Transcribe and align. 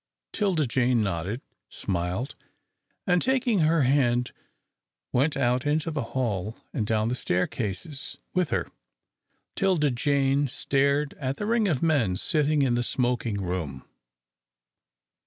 'Tilda 0.33 0.65
Jane 0.65 1.03
nodded, 1.03 1.41
smiled, 1.69 2.33
and, 3.05 3.21
taking 3.21 3.59
her 3.59 3.83
hand, 3.83 4.31
went 5.13 5.37
out 5.37 5.63
into 5.63 5.91
the 5.91 6.01
hall 6.17 6.57
and 6.73 6.87
down 6.87 7.07
the 7.09 7.13
staircases 7.13 8.17
with 8.33 8.49
her. 8.49 8.67
'Tilda 9.55 9.91
Jane 9.91 10.47
stared 10.47 11.13
at 11.19 11.37
the 11.37 11.45
ring 11.45 11.67
of 11.67 11.83
men 11.83 12.15
sitting 12.15 12.63
in 12.63 12.73
the 12.73 12.81
smoking 12.81 13.41
room. 13.41 13.85